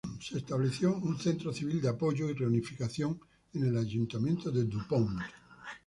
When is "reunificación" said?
2.33-3.19